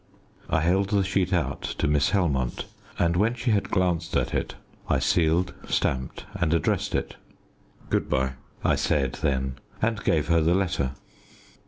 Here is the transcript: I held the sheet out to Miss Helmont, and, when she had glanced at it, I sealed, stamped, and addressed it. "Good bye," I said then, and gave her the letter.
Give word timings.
I 0.49 0.61
held 0.61 0.89
the 0.89 1.03
sheet 1.03 1.31
out 1.31 1.61
to 1.61 1.87
Miss 1.87 2.09
Helmont, 2.09 2.65
and, 2.97 3.15
when 3.15 3.35
she 3.35 3.51
had 3.51 3.69
glanced 3.69 4.17
at 4.17 4.33
it, 4.33 4.55
I 4.89 4.97
sealed, 4.97 5.53
stamped, 5.67 6.25
and 6.33 6.55
addressed 6.55 6.95
it. 6.95 7.17
"Good 7.91 8.09
bye," 8.09 8.33
I 8.63 8.77
said 8.77 9.19
then, 9.21 9.59
and 9.79 10.03
gave 10.03 10.27
her 10.27 10.41
the 10.41 10.55
letter. 10.55 10.93